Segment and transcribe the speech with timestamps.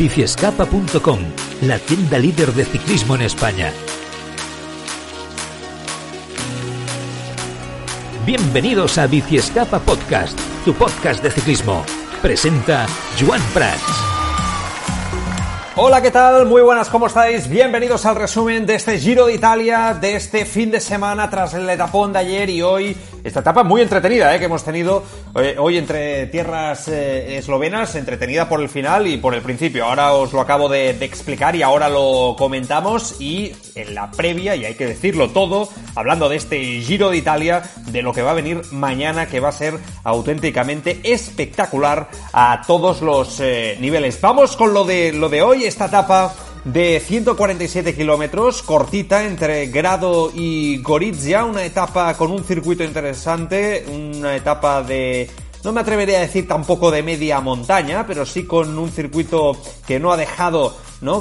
[0.00, 1.18] biciescapa.com,
[1.60, 3.70] la tienda líder de ciclismo en España.
[8.24, 11.84] Bienvenidos a Biciescapa Podcast, tu podcast de ciclismo.
[12.22, 12.86] Presenta
[13.20, 14.19] Joan Prats.
[15.76, 16.46] Hola, ¿qué tal?
[16.46, 17.48] Muy buenas, ¿cómo estáis?
[17.48, 21.70] Bienvenidos al resumen de este Giro de Italia, de este fin de semana tras el
[21.70, 22.96] etapón de ayer y hoy.
[23.22, 24.40] Esta etapa muy entretenida ¿eh?
[24.40, 25.04] que hemos tenido
[25.36, 29.84] eh, hoy entre tierras eh, eslovenas, entretenida por el final y por el principio.
[29.84, 34.56] Ahora os lo acabo de, de, explicar y ahora lo comentamos y en la previa,
[34.56, 38.32] y hay que decirlo todo, hablando de este Giro de Italia, de lo que va
[38.32, 44.20] a venir mañana, que va a ser auténticamente espectacular a todos los eh, niveles.
[44.20, 50.30] Vamos con lo de, lo de hoy esta etapa de 147 kilómetros, cortita entre Grado
[50.34, 55.30] y Gorizia, una etapa con un circuito interesante, una etapa de
[55.62, 60.00] no me atrevería a decir tampoco de media montaña, pero sí con un circuito que
[60.00, 60.74] no ha dejado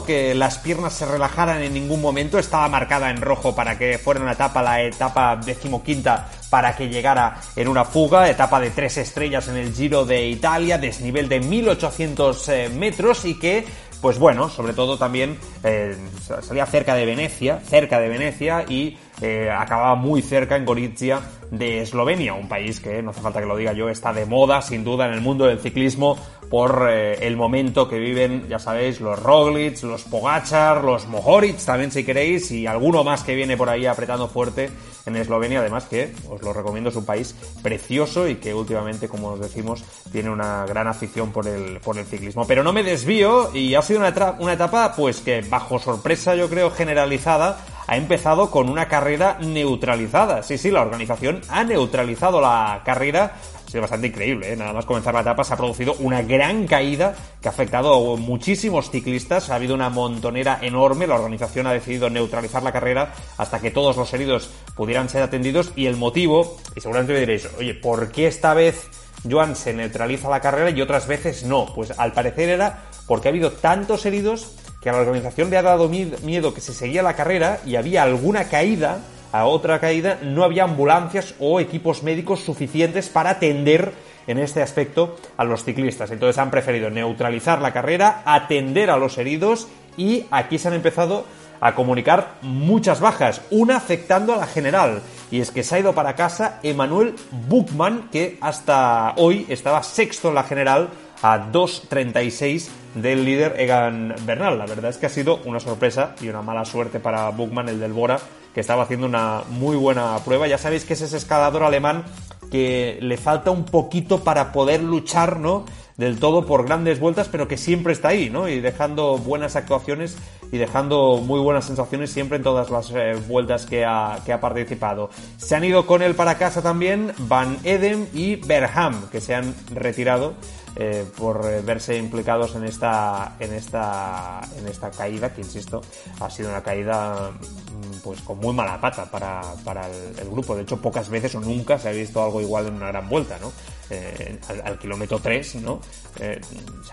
[0.05, 2.37] que las piernas se relajaran en ningún momento.
[2.37, 7.39] Estaba marcada en rojo para que fuera una etapa, la etapa decimoquinta, para que llegara
[7.55, 8.29] en una fuga.
[8.29, 13.39] Etapa de tres estrellas en el Giro de Italia, desnivel de 1800 eh, metros y
[13.39, 13.65] que
[14.01, 15.95] pues bueno, sobre todo también eh,
[16.41, 21.19] salía cerca de Venecia, cerca de Venecia y eh, acababa muy cerca en Gorizia
[21.51, 24.61] de Eslovenia, un país que, no hace falta que lo diga yo, está de moda
[24.61, 26.17] sin duda en el mundo del ciclismo
[26.49, 31.91] por eh, el momento que viven, ya sabéis, los Roglic, los Pogachar, los Mohoric también
[31.91, 34.69] si queréis y alguno más que viene por ahí apretando fuerte
[35.05, 39.29] en Eslovenia, además que os lo recomiendo, es un país precioso y que últimamente, como
[39.29, 42.45] os decimos, tiene una gran afición por el, por el ciclismo.
[42.47, 46.49] Pero no me desvío y ha sido una, una etapa pues que bajo sorpresa yo
[46.49, 50.43] creo generalizada ha empezado con una carrera neutralizada.
[50.43, 53.33] Sí, sí, la organización ha neutralizado la carrera.
[53.65, 54.55] Ha sido bastante increíble, ¿eh?
[54.55, 58.17] nada más comenzar la etapa se ha producido una gran caída que ha afectado a
[58.17, 63.59] muchísimos ciclistas, ha habido una montonera enorme, la organización ha decidido neutralizar la carrera hasta
[63.59, 67.73] que todos los heridos pudieran ser atendidos y el motivo, y seguramente me diréis, oye,
[67.73, 68.87] ¿por qué esta vez
[69.29, 71.67] Joan se neutraliza la carrera y otras veces no?
[71.73, 75.61] Pues al parecer era porque ha habido tantos heridos que a la organización le ha
[75.61, 78.99] dado miedo que se seguía la carrera y había alguna caída,
[79.31, 83.91] a otra caída, no había ambulancias o equipos médicos suficientes para atender
[84.25, 86.11] en este aspecto a los ciclistas.
[86.11, 89.67] Entonces han preferido neutralizar la carrera, atender a los heridos
[89.97, 91.25] y aquí se han empezado
[91.61, 95.01] a comunicar muchas bajas, una afectando a la general.
[95.29, 97.15] Y es que se ha ido para casa Emanuel
[97.47, 100.89] Buchmann, que hasta hoy estaba sexto en la general
[101.21, 104.57] a 2.36 del líder Egan Bernal.
[104.57, 107.79] La verdad es que ha sido una sorpresa y una mala suerte para Buchmann, el
[107.79, 108.19] del Bora,
[108.53, 110.47] que estaba haciendo una muy buena prueba.
[110.47, 112.03] Ya sabéis que es ese escalador alemán
[112.49, 115.65] que le falta un poquito para poder luchar, ¿no?
[115.97, 118.47] Del todo por grandes vueltas, pero que siempre está ahí, ¿no?
[118.47, 120.17] Y dejando buenas actuaciones
[120.51, 124.39] y dejando muy buenas sensaciones siempre en todas las eh, vueltas que ha, que ha
[124.39, 125.09] participado.
[125.37, 129.53] Se han ido con él para casa también Van Eden y Berham, que se han
[129.73, 130.33] retirado
[130.75, 135.81] eh, por eh, verse implicados en esta, en, esta, en esta caída, que insisto,
[136.19, 140.55] ha sido una caída mm, pues con muy mala pata para, para el, grupo.
[140.55, 143.37] De hecho, pocas veces o nunca se ha visto algo igual en una gran vuelta,
[143.39, 143.51] ¿no?
[143.89, 145.81] Eh, al, kilómetro 3, ¿no?
[146.15, 146.39] se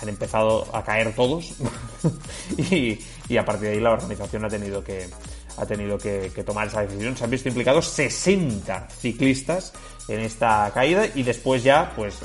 [0.00, 1.54] han empezado a caer todos
[2.56, 5.06] y, a partir de ahí la organización ha tenido que,
[5.56, 7.16] ha tenido que, tomar esa decisión.
[7.16, 9.72] Se han visto implicados 60 ciclistas
[10.08, 12.18] en esta caída y después ya, pues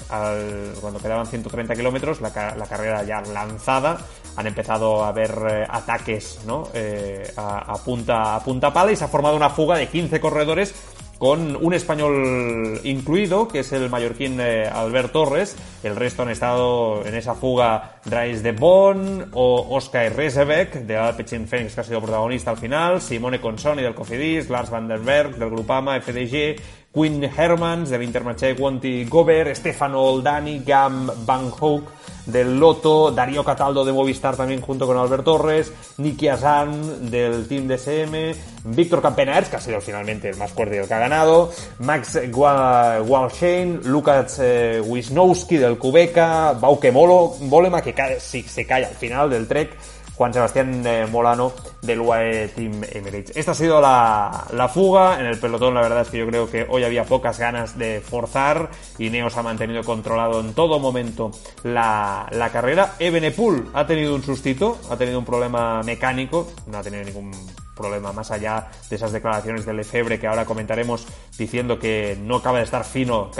[0.79, 3.99] cuando quedaban 130 kilómetros, la, carrera ya lanzada,
[4.35, 6.69] han empezado a haber eh, ataques ¿no?
[6.73, 10.73] Eh, a, punta, a punta pala y se ha formado una fuga de 15 corredores
[11.21, 15.55] con un español incluido, que es el mallorquín eh, Albert Torres.
[15.83, 21.47] El resto han estado en esa fuga Dries de Bon o Oscar Resebeck de Alpecin
[21.47, 25.35] Phoenix, que ha sido protagonista al final, Simone Consoni del Cofidis, Lars van der Berg
[25.35, 26.59] del Grupama, FDG,
[26.91, 33.85] Quinn Hermans del Intermarché Guanti Gober, Stefano Oldani, Gam Van Hoek del Loto, Darío Cataldo
[33.85, 38.35] de Movistar también junto con Albert Torres, Nicky Asan del Team DSM,
[38.65, 42.19] Víctor Campenaers, que ha sido finalmente el más fuerte y el que ha ganado, Max
[42.33, 49.47] Walshein, Lucas eh, Wisnowski del Cubeca, Bauke Molo, Bolema que se cae al final del
[49.47, 49.77] Trek,
[50.21, 51.51] Juan Sebastián Molano
[51.81, 53.35] del UAE Team Emirates.
[53.35, 55.19] Esta ha sido la, la, fuga.
[55.19, 58.01] En el pelotón, la verdad es que yo creo que hoy había pocas ganas de
[58.01, 58.69] forzar.
[58.99, 61.31] y Neos ha mantenido controlado en todo momento
[61.63, 62.93] la, la carrera.
[62.99, 67.31] Ebenepul ha tenido un sustito, ha tenido un problema mecánico, no ha tenido ningún
[67.75, 72.59] problema más allá de esas declaraciones de Lefebvre que ahora comentaremos diciendo que no acaba
[72.59, 73.31] de estar fino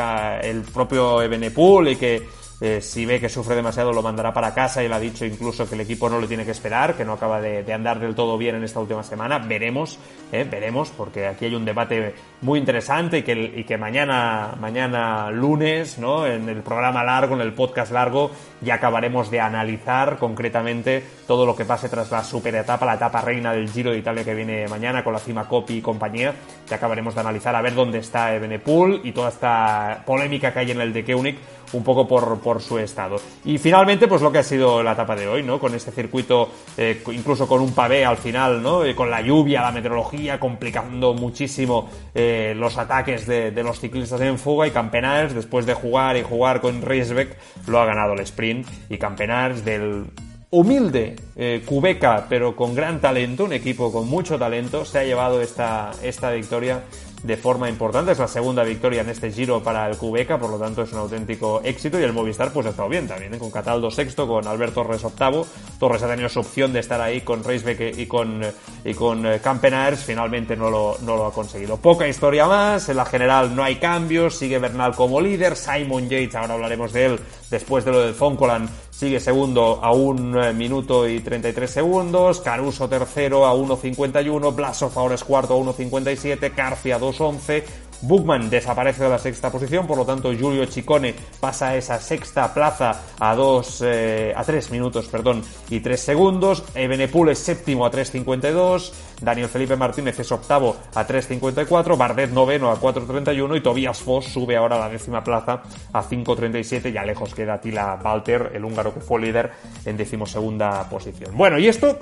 [0.41, 4.83] el propio Ebenepul y que eh, si ve que sufre demasiado lo mandará para casa
[4.83, 7.41] le ha dicho incluso que el equipo no lo tiene que esperar, que no acaba
[7.41, 9.39] de, andar del todo bien en esta última semana.
[9.39, 9.97] Veremos,
[10.31, 15.31] eh, veremos, porque aquí hay un debate muy interesante y que, y que mañana, mañana
[15.31, 16.27] lunes, ¿no?
[16.27, 18.29] en el programa largo, en el podcast largo,
[18.61, 23.21] ya acabaremos de analizar concretamente todo lo que pase tras la super etapa, la etapa
[23.21, 26.35] reina del Giro de Italia que viene mañana con la cima Copy y compañía.
[26.69, 30.71] Ya acabaremos de analizar a ver dónde está Ebenepool y toda esta polémica que hay
[30.71, 31.39] en el de Keunig
[31.73, 33.17] un poco por, por su estado.
[33.45, 35.59] Y finalmente, pues lo que ha sido la etapa de hoy, ¿no?
[35.59, 38.81] Con este circuito, eh, incluso con un pavé al final, ¿no?
[38.95, 44.67] con la lluvia, la meteorología, complicando muchísimo eh, los ataques de, los ciclistas en fuga
[44.67, 47.37] y Campenares, después de jugar y jugar con Reisbeck,
[47.67, 50.05] lo ha ganado el sprint y Campenares del
[50.49, 55.41] humilde eh, Cubeca, pero con gran talento, un equipo con mucho talento, se ha llevado
[55.41, 56.83] esta, esta victoria
[57.23, 58.11] de forma importante.
[58.11, 60.99] Es la segunda victoria en este giro para el Cubeca, por lo tanto es un
[60.99, 61.99] auténtico éxito.
[61.99, 63.37] Y el Movistar, pues ha estado bien también, ¿eh?
[63.37, 65.45] con Cataldo sexto, con Alberto Torres octavo.
[65.79, 68.41] Torres ha tenido su opción de estar ahí con Reisbeck y con,
[68.83, 70.03] y con eh, Campenaers.
[70.03, 71.77] Finalmente no lo, no lo ha conseguido.
[71.77, 72.89] Poca historia más.
[72.89, 74.37] En la general no hay cambios.
[74.37, 75.55] Sigue Bernal como líder.
[75.55, 77.19] Simon Yates, ahora hablaremos de él
[77.51, 78.67] después de lo del Foncolan,
[79.01, 85.15] sigue segundo a un eh, minuto y 33 segundos, Caruso tercero a 1.51, Blasov ahora
[85.15, 87.63] es cuarto a 1.57, Carcia a 2.11,
[88.01, 92.53] Bookman desaparece de la sexta posición, por lo tanto Julio Chicone pasa a esa sexta
[92.53, 96.63] plaza a dos, eh, a tres minutos, perdón, y tres segundos.
[96.73, 102.79] Ebenepul es séptimo a 3.52, Daniel Felipe Martínez es octavo a 3.54, Bardet noveno a
[102.79, 105.61] 4.31 y Tobias Foss sube ahora a la décima plaza
[105.93, 109.51] a 5.37, ya lejos queda Tila Walter, el húngaro que fue líder
[109.85, 111.35] en decimosegunda posición.
[111.35, 111.97] Bueno, y esto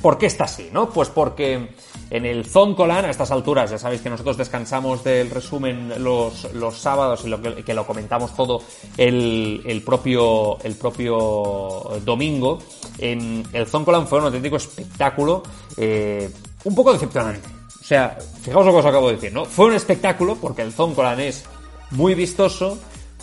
[0.00, 0.70] ¿Por qué está así?
[0.72, 0.90] ¿no?
[0.90, 1.68] Pues porque
[2.10, 6.78] en el Zoncolan, a estas alturas, ya sabéis que nosotros descansamos del resumen los, los
[6.78, 8.62] sábados y lo que, lo comentamos todo
[8.96, 12.58] el, propio, el propio domingo.
[12.98, 15.42] En el Zoncolan fue un auténtico espectáculo
[15.76, 16.30] eh,
[16.64, 17.48] un poco decepcionante.
[17.80, 19.44] O sea, fijaos lo que os acabo de decir, ¿no?
[19.44, 21.44] Fue un espectáculo porque el Zoncolan es
[21.90, 22.78] muy vistoso,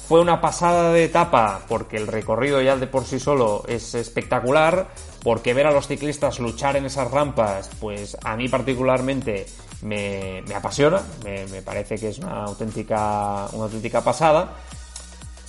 [0.08, 4.88] fue una pasada de etapa porque el recorrido ya de por sí solo es espectacular,
[5.22, 9.46] porque ver a los ciclistas luchar en esas rampas, pues a mí particularmente
[9.82, 14.56] me, apasiona, me, parece que es una auténtica, una auténtica pasada,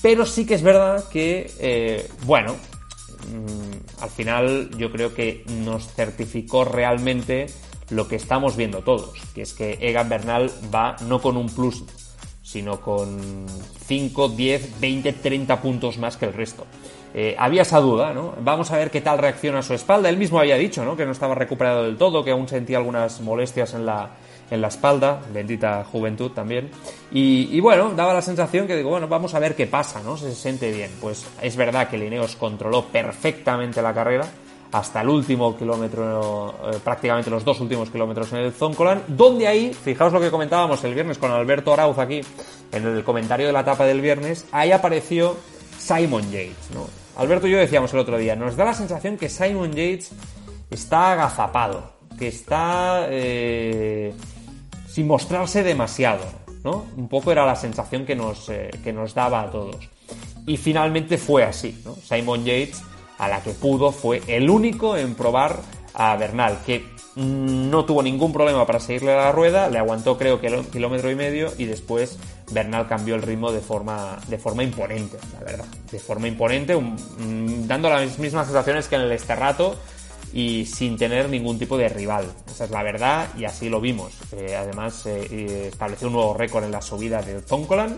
[0.03, 5.87] pero sí que es verdad que, eh, bueno, mm, al final yo creo que nos
[5.95, 7.47] certificó realmente
[7.91, 11.85] lo que estamos viendo todos, que es que Egan Bernal va no con un plus
[12.49, 13.45] sino con
[13.85, 16.65] 5, 10, 20, 30 puntos más que el resto.
[17.13, 18.33] Eh, había esa duda, ¿no?
[18.41, 20.09] Vamos a ver qué tal reacciona su espalda.
[20.09, 20.97] Él mismo había dicho, ¿no?
[20.97, 24.13] Que no estaba recuperado del todo, que aún sentía algunas molestias en la,
[24.51, 26.71] en la espalda, bendita juventud también.
[27.13, 30.17] Y, bueno, daba la sensación que digo, bueno, vamos a ver qué pasa, ¿no?
[30.17, 30.91] Si se siente bien.
[31.03, 34.27] Pues es verdad que Lineos controló perfectamente la carrera
[34.73, 39.73] hasta el último kilómetro, eh, prácticamente los dos últimos kilómetros en el Zoncolan, donde ahí,
[39.73, 42.21] fijaos lo que comentábamos el viernes con Alberto Arauz aquí,
[42.73, 45.37] en el comentario de la etapa del viernes, ahí apareció
[45.79, 46.87] Simon Yates, ¿no?
[47.17, 50.11] Alberto y yo decíamos el otro día, nos da la sensación que Simon Yates
[50.71, 54.15] está agazapado, que está eh,
[54.89, 56.25] sin mostrarse demasiado,
[56.63, 56.87] ¿no?
[56.97, 59.89] Un poco era la sensación que nos, eh, que nos daba a todos.
[60.47, 61.97] Y finalmente fue así, ¿no?
[61.97, 62.83] Simon Yates
[63.19, 65.61] a la que pudo fue el único en probar
[65.95, 70.41] a Bernal, que no tuvo ningún problema para seguirle a la rueda, le aguantó creo
[70.41, 72.17] que un kilómetro y medio y después
[72.53, 76.81] Bernal cambió el ritmo de forma, de forma imponente, la verdad, de forma imponente,
[77.67, 79.77] dando las mismas sensaciones que en el Esterrato
[80.33, 82.27] y sin tener ningún tipo de rival.
[82.49, 84.13] Esa es la verdad y así lo vimos.
[84.33, 87.97] Eh, además eh, estableció un nuevo récord en la subida del Zoncolan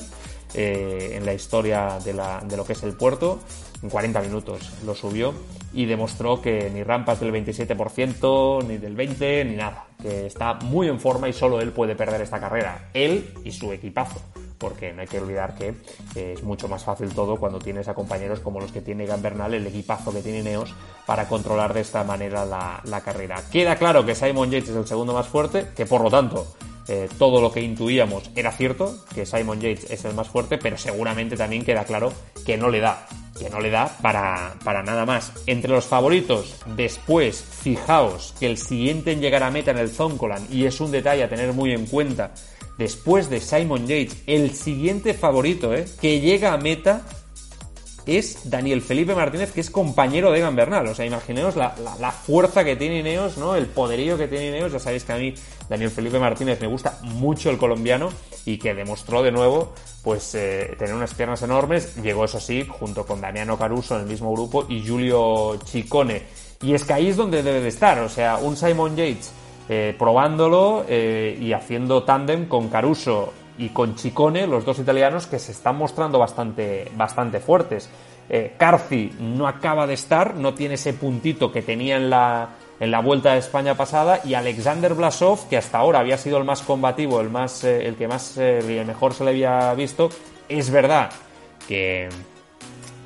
[0.55, 3.41] eh, en la historia de, la, lo que es el puerto.
[3.83, 5.33] En 40 minutos lo subió
[5.73, 9.87] y demostró que ni rampas del 27%, ni del 20%, ni nada.
[10.01, 12.91] Que está muy en forma y solo él puede perder esta carrera.
[12.93, 14.21] Él y su equipazo
[14.61, 15.75] porque no hay que olvidar que
[16.15, 19.55] eh, es mucho más fácil todo cuando tienes a compañeros como los que tiene Gambernal,
[19.55, 20.75] el equipazo que tiene Neos,
[21.07, 23.43] para controlar de esta manera la, carrera.
[23.51, 26.47] Queda claro que Simon Yates es el segundo más fuerte, que por lo tanto
[26.93, 30.77] eh, todo lo que intuíamos era cierto, que Simon Yates es el más fuerte, pero
[30.77, 32.13] seguramente también queda claro
[32.45, 33.07] que no le da,
[33.39, 35.33] que no le da para, para nada más.
[35.47, 40.49] Entre los favoritos, después, fijaos que el siguiente en llegar a meta en el Zoncolan,
[40.51, 42.35] y es un detalle a tener muy en cuenta,
[42.77, 45.85] después de Simon Yates, el siguiente favorito ¿eh?
[46.01, 47.07] que llega a meta
[48.07, 50.87] es Daniel Felipe Martínez, que es compañero de Egan Bernal.
[50.87, 51.71] O sea, imaginaos la,
[52.13, 53.55] fuerza que tiene Ineos, ¿no?
[53.55, 54.73] El poderío que tiene Ineos.
[54.73, 55.35] Ya sabéis que a mí
[55.69, 58.11] Daniel Felipe Martínez me gusta mucho el colombiano
[58.45, 61.97] y que demostró de nuevo, pues, eh, tener unas piernas enormes.
[61.97, 66.23] Llegó, eso sí, junto con Damiano Caruso en el mismo grupo y Julio Chicone.
[66.63, 67.99] Y es que ahí es donde debe de estar.
[68.01, 69.33] O sea, un Simon Yates
[69.69, 75.39] eh, probándolo eh, y haciendo tándem con Caruso y con Chicone, los dos italianos que
[75.39, 77.91] se están mostrando bastante, bastante fuertes.
[78.31, 82.49] Eh, Carci no acaba de estar, no tiene ese puntito que tenía en la,
[82.81, 86.45] en la Vuelta de España pasada y Alexander Blasov, que hasta ahora había sido el
[86.45, 90.09] más combativo, el, más, el que más el mejor se le había visto,
[90.49, 91.11] es verdad
[91.69, 92.09] que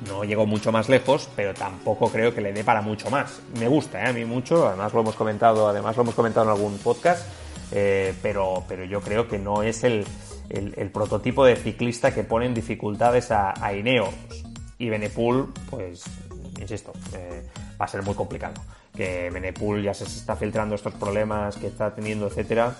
[0.07, 3.41] no llegó mucho más lejos, pero tampoco creo que le dé para mucho más.
[3.59, 4.07] Me gusta, ¿eh?
[4.07, 7.27] a mí mucho, además lo hemos comentado, además lo hemos comentado en algún podcast,
[7.73, 10.05] eh, pero, pero yo creo que no es el,
[10.49, 13.73] el, prototipo de ciclista que pone en dificultades a, a.
[13.73, 16.03] Y Benepool, pues,
[16.59, 17.43] insisto, eh,
[17.79, 18.61] va a ser muy complicado.
[18.95, 22.75] Que Benepool ya se está filtrando estos problemas que está teniendo, etcétera.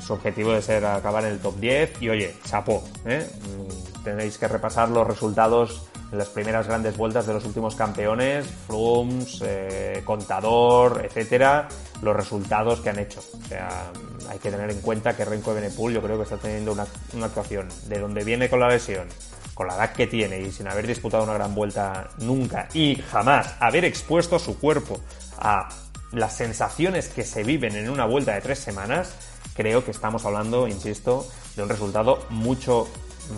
[0.00, 2.84] su objetivo debe ser acabar en el top 10 y oye, chapó.
[3.04, 5.88] Mm, tenéis que repasar los resultados
[6.18, 11.68] las primeras grandes vueltas de los últimos campeones, Flums, eh, Contador, etcétera,
[12.02, 13.20] los resultados que han hecho.
[13.20, 13.90] O sea,
[14.28, 17.26] hay que tener en cuenta que Renko Benepul yo creo que está teniendo una, una
[17.26, 19.08] actuación de donde viene con la lesión,
[19.54, 23.54] con la edad que tiene y sin haber disputado una gran vuelta nunca y jamás
[23.60, 25.00] haber expuesto su cuerpo
[25.38, 25.68] a
[26.12, 29.14] las sensaciones que se viven en una vuelta de tres semanas,
[29.54, 32.88] creo que estamos hablando, insisto, de un resultado mucho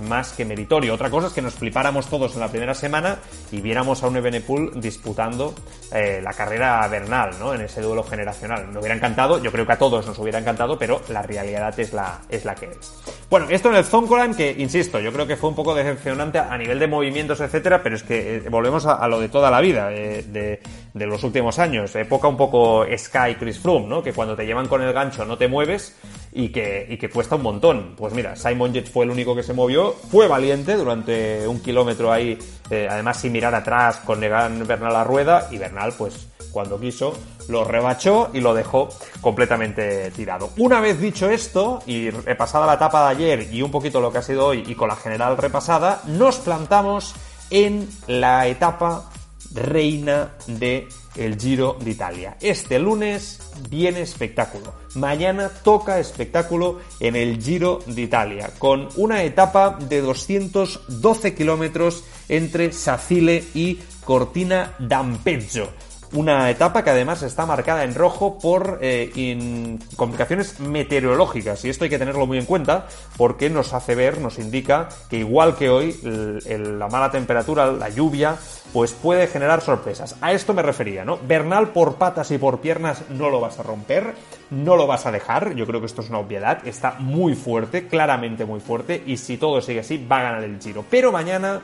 [0.09, 0.95] más que meritorio.
[0.95, 3.19] Otra cosa es que nos flipáramos todos en la primera semana
[3.50, 5.55] y viéramos a un Ebenepool disputando
[5.93, 7.55] eh, la carrera Bernal, ¿no?
[7.55, 8.69] En ese duelo generacional.
[8.69, 11.93] Me hubiera encantado, yo creo que a todos nos hubiera encantado, pero la realidad es
[11.93, 12.95] la, es la que es.
[13.28, 16.57] Bueno, esto en el Zoncolan, que insisto, yo creo que fue un poco decepcionante a
[16.57, 19.93] nivel de movimientos, etcétera, pero es que eh, volvemos a, lo de toda la vida,
[19.93, 20.61] eh, de,
[20.96, 21.94] de, los últimos años.
[21.94, 24.02] Época un poco Sky Chris Froome, ¿no?
[24.02, 25.94] Que cuando te llevan con el gancho no te mueves
[26.32, 27.94] y que, y que cuesta un montón.
[27.96, 32.12] Pues mira, Simon Yates fue el único que se movió, fue valiente durante un kilómetro
[32.12, 32.38] ahí,
[32.70, 37.12] eh, además sin mirar atrás con Negan Bernal a rueda, y Bernal, pues cuando quiso,
[37.48, 38.88] lo rebachó y lo dejó
[39.20, 40.50] completamente tirado.
[40.56, 44.18] Una vez dicho esto, y repasada la etapa de ayer y un poquito lo que
[44.18, 47.14] ha sido hoy, y con la general repasada, nos plantamos
[47.50, 49.10] en la etapa
[49.56, 52.36] reina de el Giro de Italia.
[52.40, 54.75] Este lunes viene espectáculo.
[54.94, 62.72] Mañana toca espectáculo en el Giro de Italia, con una etapa de 212 kilómetros entre
[62.72, 65.70] Sacile y Cortina d'Ampezzo
[66.12, 71.90] una etapa que además está marcada en rojo por eh, complicaciones meteorológicas y esto hay
[71.90, 72.86] que tenerlo muy en cuenta
[73.16, 75.98] porque nos hace ver, nos indica que igual que hoy
[76.44, 78.36] la mala temperatura, la lluvia,
[78.72, 80.16] pues puede generar sorpresas.
[80.20, 81.18] A esto me refería, ¿no?
[81.18, 84.14] Bernal por patas y por piernas no lo vas a romper,
[84.50, 87.86] no lo vas a dejar, yo creo que esto es una obviedad, está muy fuerte,
[87.88, 90.84] claramente muy fuerte y si todo sigue así va a ganar el giro.
[90.90, 91.62] Pero mañana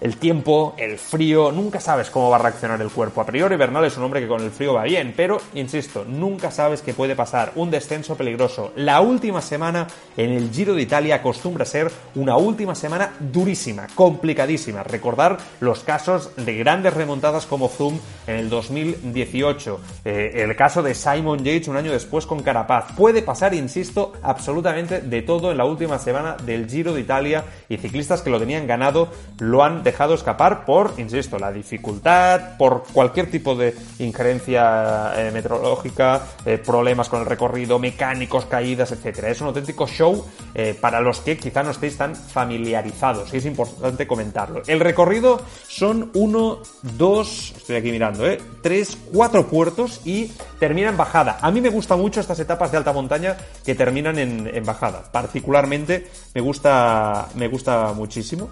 [0.00, 3.20] el tiempo, el frío, nunca sabes cómo va a reaccionar el cuerpo.
[3.20, 6.50] A priori Bernal es un hombre que con el frío va bien, pero, insisto, nunca
[6.50, 7.52] sabes qué puede pasar.
[7.56, 8.72] Un descenso peligroso.
[8.76, 14.82] La última semana en el Giro de Italia acostumbra ser una última semana durísima, complicadísima.
[14.82, 20.94] Recordar los casos de grandes remontadas como Zoom en el 2018, eh, el caso de
[20.94, 22.92] Simon Yates un año después con Carapaz.
[22.96, 27.76] Puede pasar, insisto, absolutamente de todo en la última semana del Giro de Italia y
[27.76, 33.30] ciclistas que lo tenían ganado lo han dejado escapar por, insisto, la dificultad, por cualquier
[33.30, 39.30] tipo de injerencia eh, meteorológica, eh, problemas con el recorrido, mecánicos, caídas, etcétera.
[39.30, 43.46] Es un auténtico show eh, para los que quizá no estéis tan familiarizados y es
[43.46, 44.62] importante comentarlo.
[44.66, 46.60] El recorrido son uno,
[46.96, 48.38] dos, estoy aquí mirando, ¿eh?
[48.62, 51.38] tres, cuatro puertos y termina en bajada.
[51.40, 55.02] A mí me gustan mucho estas etapas de alta montaña que terminan en, en bajada.
[55.10, 58.50] Particularmente me gusta, me gusta muchísimo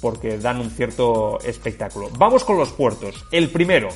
[0.00, 2.10] porque dan un cierto espectáculo.
[2.18, 3.24] Vamos con los puertos.
[3.30, 3.88] El primero.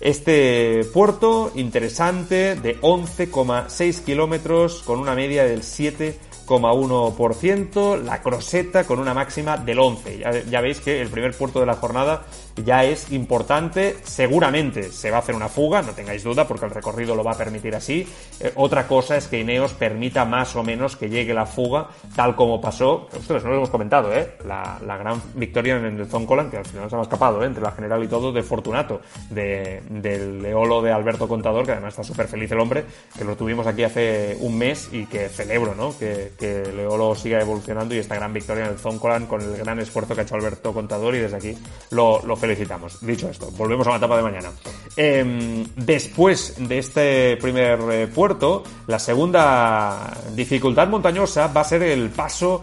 [0.00, 9.12] Este puerto interesante de 11,6 kilómetros con una media del 7,1%, la Croseta con una
[9.12, 10.18] máxima del 11.
[10.18, 12.24] Ya, ya, veis que el primer puerto de la jornada
[12.64, 13.96] ya es importante.
[14.02, 17.32] Seguramente se va a hacer una fuga, no tengáis duda, porque el recorrido lo va
[17.32, 18.06] a permitir así.
[18.40, 22.36] Eh, otra cosa es que Ineos permita más o menos que llegue la fuga, tal
[22.36, 23.08] como pasó.
[23.18, 24.36] Ustedes no lo hemos comentado, ¿eh?
[24.46, 27.46] La, gran victoria en el Zoncolan, que al final se ha escapado, ¿eh?
[27.46, 29.00] entre la general y todo, de Fortunato,
[29.30, 32.84] de, del Eolo de Alberto Contador, que además está súper feliz el hombre,
[33.16, 35.96] que lo tuvimos aquí hace un mes y que celebro, ¿no?
[35.96, 39.78] Que, que el siga evolucionando y esta gran victoria en el Zoncolan con el gran
[39.78, 41.56] esfuerzo que ha hecho Alberto Contador y desde aquí
[41.90, 42.98] lo, lo felicitamos.
[43.00, 44.50] Dicho esto, volvemos a la etapa de mañana.
[44.96, 52.08] Eh, después de este primer eh, puerto, la segunda dificultad montañosa va a ser el
[52.08, 52.62] paso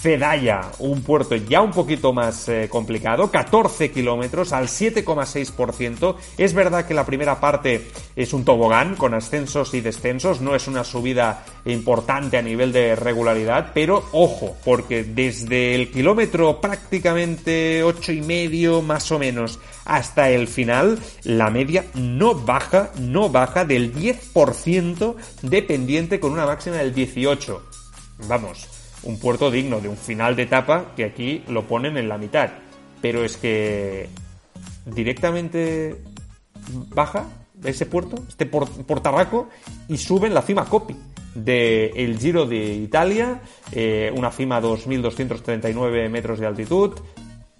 [0.00, 6.16] Fedaya, un puerto ya un poquito más eh, complicado, 14 kilómetros al 7,6%.
[6.38, 10.68] Es verdad que la primera parte es un tobogán con ascensos y descensos, no es
[10.68, 18.12] una subida importante a nivel de regularidad, pero ojo, porque desde el kilómetro prácticamente ocho
[18.12, 23.94] y medio más o menos hasta el final, la media no baja, no baja del
[23.94, 27.62] 10% de pendiente con una máxima del 18.
[28.28, 28.69] Vamos,
[29.02, 32.50] un puerto digno de un final de etapa que aquí lo ponen en la mitad.
[33.00, 34.08] Pero es que
[34.84, 35.96] directamente
[36.94, 37.26] baja
[37.64, 39.48] ese puerto, este portarraco,
[39.88, 40.96] y sube en la cima Copi
[41.34, 43.40] del el Giro de Italia,
[43.72, 46.92] eh, una cima a 2.239 metros de altitud,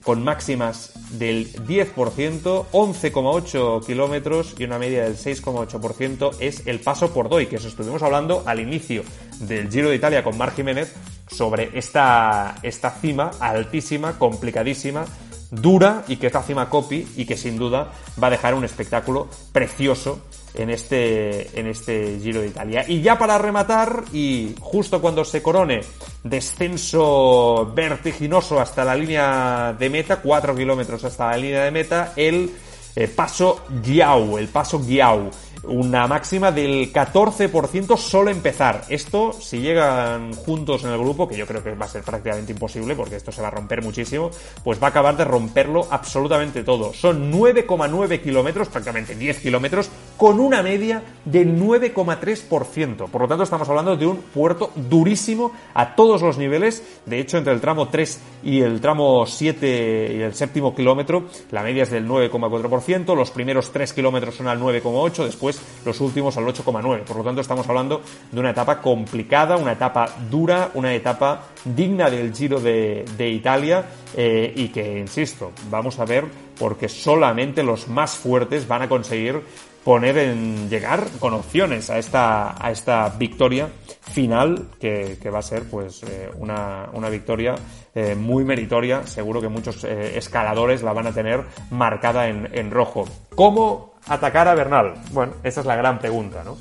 [0.03, 7.29] con máximas del 10%, 11,8 kilómetros y una media del 6,8% es el paso por
[7.29, 9.03] Doi, que os estuvimos hablando al inicio
[9.41, 10.95] del Giro de Italia con Mar Jiménez
[11.31, 15.05] sobre esta, esta cima altísima, complicadísima,
[15.51, 19.29] dura y que esta cima copy y que sin duda va a dejar un espectáculo
[19.53, 20.21] precioso
[20.55, 22.85] en este, en este Giro de Italia.
[22.87, 25.81] Y ya para rematar, y justo cuando se corone,
[26.25, 32.51] descenso vertiginoso hasta la línea de meta, 4 kilómetros hasta la línea de meta, el
[32.97, 35.31] eh, paso Giau, el paso Giau
[35.65, 38.85] una máxima del 14% solo empezar.
[38.89, 42.53] Esto, si llegan juntos en el grupo, que yo creo que va a ser prácticamente
[42.53, 44.31] imposible porque esto se va a romper muchísimo,
[44.65, 46.93] pues va a acabar de romperlo absolutamente todo.
[46.93, 53.09] Son 9,9 kilómetros, prácticamente 10 kilómetros, con una media del 9,3%.
[53.09, 56.83] Por lo tanto, estamos hablando de un puerto durísimo a todos los niveles.
[57.07, 61.63] De hecho, entre el tramo 3 y el tramo 7 y el séptimo kilómetro, la
[61.63, 63.15] media es del 9,4%.
[63.15, 65.50] Los primeros 3 kilómetros son al 9,8%, después
[65.85, 67.01] los últimos al 8,9.
[67.05, 72.11] Por lo tanto, estamos hablando de una etapa complicada, una etapa dura, una etapa digna
[72.11, 73.85] del Giro de, Italia
[74.17, 76.25] eh, y que, insisto, vamos a ver
[76.59, 79.41] porque solamente los más fuertes van a conseguir
[79.85, 83.69] poner en llegar con opciones a esta, a esta victoria
[84.03, 87.55] final que, va a ser pues eh, una, una, victoria
[87.95, 93.07] eh, muy meritoria seguro que muchos escaladores la van a tener marcada en, en rojo
[93.35, 94.95] ¿cómo atacar a Bernal?
[95.13, 96.57] bueno, esa es la gran pregunta ¿no?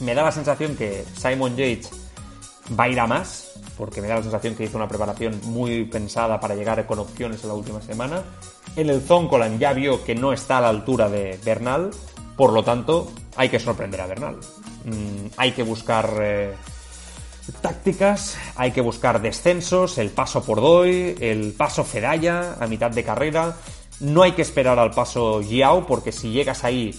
[0.00, 1.90] me da la sensación que Simon Yates
[2.78, 5.84] va a ir a más porque me da la sensación que hizo una preparación muy
[5.84, 8.22] pensada para llegar con opciones en la última semana.
[8.76, 11.90] En el Zoncolan ya vio que no está a la altura de Bernal,
[12.36, 14.36] por lo tanto, hay que sorprender a Bernal.
[14.84, 16.54] Mm, hay que buscar eh,
[17.62, 23.02] tácticas, hay que buscar descensos, el paso por Doi, el paso Fedaya a mitad de
[23.02, 23.56] carrera.
[24.00, 26.98] No hay que esperar al paso Yao, porque si llegas ahí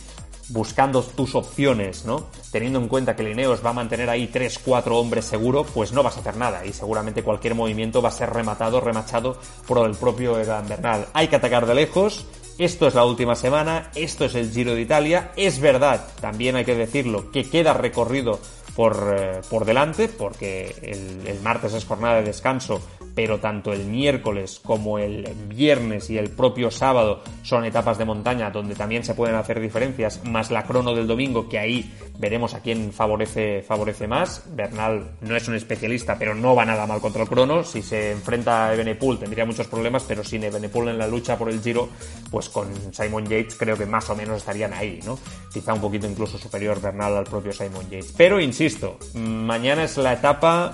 [0.49, 2.27] buscando tus opciones, ¿no?
[2.51, 6.17] Teniendo en cuenta que Lineos va a mantener ahí 3-4 hombres seguro, pues no vas
[6.17, 10.39] a hacer nada y seguramente cualquier movimiento va a ser rematado, remachado por el propio
[10.39, 11.07] Egan Bernal.
[11.13, 12.25] Hay que atacar de lejos,
[12.57, 16.65] esto es la última semana, esto es el Giro de Italia, es verdad, también hay
[16.65, 18.39] que decirlo, que queda recorrido
[18.75, 22.81] por, eh, por delante, porque el, el, martes es jornada de descanso,
[23.15, 28.51] pero tanto el miércoles como el viernes y el propio sábado son etapas de montaña
[28.51, 32.59] donde también se pueden hacer diferencias, más la crono del domingo, que ahí veremos a
[32.59, 34.43] quién favorece, favorece más.
[34.55, 37.63] Bernal no es un especialista, pero no va nada mal contra el crono.
[37.63, 41.49] Si se enfrenta a Evenepoel tendría muchos problemas, pero sin Evenepoel en la lucha por
[41.49, 41.89] el Giro,
[42.29, 45.17] pues con Simon Yates creo que más o menos estarían ahí, ¿no?
[45.51, 48.13] Quizá un poquito incluso superior Bernal al propio Simon Yates.
[48.15, 50.73] Pero insisto, mañana es la etapa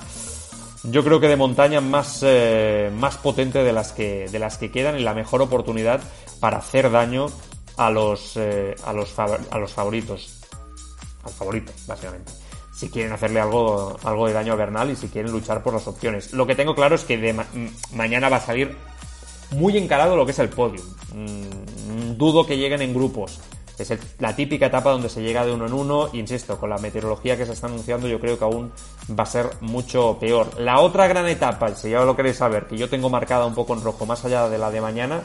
[0.84, 4.72] yo creo que de montaña más, eh, más potente de las, que, de las que
[4.72, 6.02] quedan y la mejor oportunidad
[6.40, 7.28] para hacer daño
[7.78, 10.37] a los, eh, a los, a los favoritos.
[11.28, 12.32] Al favorito, básicamente.
[12.74, 15.88] Si quieren hacerle algo, algo de daño a Bernal y si quieren luchar por las
[15.88, 16.34] opciones.
[16.34, 17.36] Lo que tengo claro es que de
[17.94, 18.78] mañana va a salir
[19.52, 20.82] muy encarado lo que es el podio.
[21.14, 23.40] Mm, dudo que lleguen en grupos.
[23.78, 27.38] Es la típica etapa donde se llega de uno en uno, insisto, con la meteorología
[27.38, 28.72] que se está anunciando yo creo que aún
[29.18, 30.60] va a ser mucho peor.
[30.60, 33.76] La otra gran etapa, si ya lo queréis saber, que yo tengo marcada un poco
[33.76, 35.22] en rojo, más allá de la de mañana,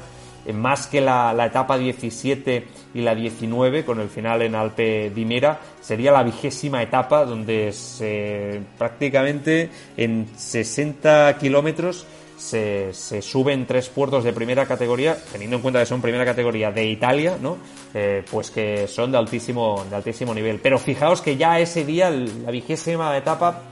[0.53, 6.13] más que la, etapa 17 y la 19 con el final en Alpe Dimera sería
[6.13, 14.33] la vigésima etapa donde se prácticamente en 60 kilómetros se, se, suben tres puertos de
[14.33, 17.57] primera categoría, teniendo en cuenta que son primera categoría de Italia, ¿no?
[17.95, 20.59] Eh, pues que son de altísimo, de altísimo nivel.
[20.59, 23.63] Pero fijaos que ya ese día, la vigésima etapa,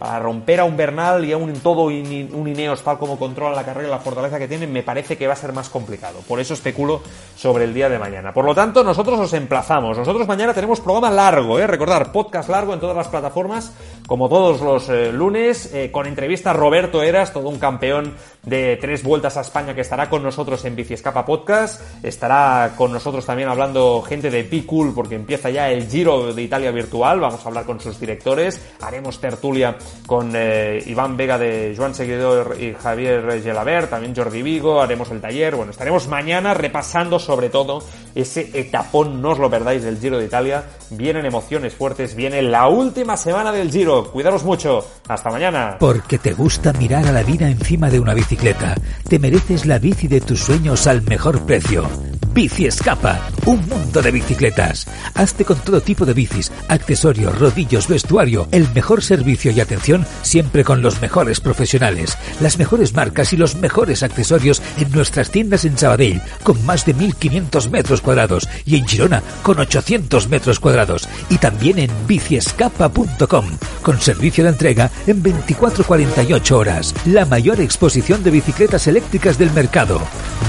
[0.00, 3.64] para romper a un Bernal y a un todo un Ineos tal como controla la
[3.64, 6.20] carrera y la fortaleza que tienen, me parece que va a ser más complicado.
[6.26, 7.02] Por eso especulo
[7.36, 8.32] sobre el día de mañana.
[8.32, 9.98] Por lo tanto, nosotros os emplazamos.
[9.98, 11.66] Nosotros mañana tenemos programa largo, ¿eh?
[11.66, 13.74] Recordar, podcast largo en todas las plataformas,
[14.06, 18.78] como todos los eh, lunes, eh, con entrevista a Roberto Eras, todo un campeón de
[18.80, 21.82] tres vueltas a España que estará con nosotros en Biciescapa Podcast.
[22.02, 26.70] Estará con nosotros también hablando gente de P-Cool porque empieza ya el Giro de Italia
[26.70, 27.20] virtual.
[27.20, 28.60] Vamos a hablar con sus directores.
[28.80, 29.76] Haremos tertulia
[30.06, 35.20] con eh, Iván Vega de Joan Seguidor y Javier Gelabert, también Jordi Vigo, haremos el
[35.20, 37.82] taller, bueno, estaremos mañana repasando sobre todo
[38.14, 42.68] ese etapón, no os lo perdáis, del Giro de Italia, vienen emociones fuertes, viene la
[42.68, 45.76] última semana del Giro, cuidaros mucho, hasta mañana.
[45.78, 48.74] Porque te gusta mirar a la vida encima de una bicicleta,
[49.08, 51.88] te mereces la bici de tus sueños al mejor precio.
[52.32, 54.86] Bici Escapa, un mundo de bicicletas.
[55.14, 60.62] Hazte con todo tipo de bicis, accesorios, rodillos, vestuario, el mejor servicio y atención siempre
[60.62, 65.76] con los mejores profesionales, las mejores marcas y los mejores accesorios en nuestras tiendas en
[65.76, 71.78] Sabadell, con más de 1500 cuadrados y en Girona con 800 metros cuadrados y también
[71.78, 73.46] en biciescapa.com,
[73.82, 76.94] con servicio de entrega en 24-48 horas.
[77.06, 80.00] La mayor exposición de bicicletas eléctricas del mercado.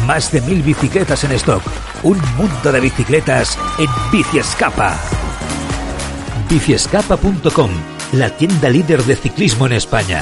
[0.05, 1.63] Más de mil bicicletas en stock
[2.03, 4.97] un mundo de bicicletas en Biciescapa.
[6.49, 7.69] Biciescapa.com,
[8.13, 10.21] la tienda líder de ciclismo en España.